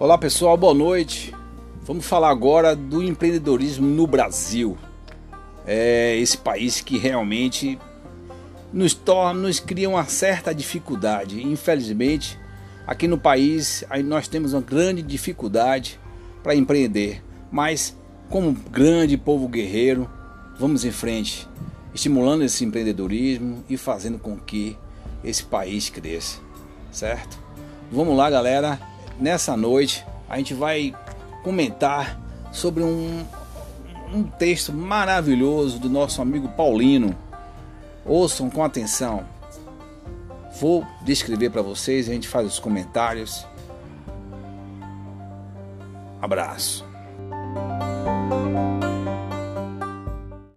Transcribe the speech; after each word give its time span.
Olá 0.00 0.16
pessoal, 0.16 0.56
boa 0.56 0.74
noite. 0.74 1.34
Vamos 1.82 2.06
falar 2.06 2.30
agora 2.30 2.76
do 2.76 3.02
empreendedorismo 3.02 3.84
no 3.84 4.06
Brasil. 4.06 4.78
É 5.66 6.16
esse 6.16 6.38
país 6.38 6.80
que 6.80 6.96
realmente 6.96 7.76
nos 8.72 8.94
torna, 8.94 9.40
nos 9.40 9.58
cria 9.58 9.90
uma 9.90 10.04
certa 10.04 10.54
dificuldade. 10.54 11.44
Infelizmente, 11.44 12.38
aqui 12.86 13.08
no 13.08 13.18
país 13.18 13.82
nós 14.04 14.28
temos 14.28 14.52
uma 14.52 14.62
grande 14.62 15.02
dificuldade 15.02 15.98
para 16.44 16.54
empreender, 16.54 17.20
mas 17.50 17.98
como 18.30 18.52
grande 18.52 19.16
povo 19.16 19.48
guerreiro, 19.48 20.08
vamos 20.60 20.84
em 20.84 20.92
frente, 20.92 21.48
estimulando 21.92 22.44
esse 22.44 22.64
empreendedorismo 22.64 23.64
e 23.68 23.76
fazendo 23.76 24.20
com 24.20 24.38
que 24.38 24.78
esse 25.24 25.42
país 25.42 25.90
cresça, 25.90 26.38
certo? 26.92 27.36
Vamos 27.90 28.16
lá, 28.16 28.30
galera 28.30 28.78
nessa 29.18 29.56
noite 29.56 30.04
a 30.28 30.36
gente 30.36 30.54
vai 30.54 30.94
comentar 31.42 32.20
sobre 32.52 32.82
um, 32.82 33.24
um 34.12 34.22
texto 34.24 34.72
maravilhoso 34.72 35.78
do 35.78 35.88
nosso 35.88 36.20
amigo 36.20 36.48
Paulino. 36.50 37.16
Ouçam 38.04 38.50
com 38.50 38.62
atenção. 38.64 39.24
Vou 40.60 40.86
descrever 41.02 41.50
para 41.50 41.62
vocês, 41.62 42.08
a 42.08 42.12
gente 42.12 42.28
faz 42.28 42.46
os 42.46 42.58
comentários. 42.58 43.46
Abraço. 46.20 46.84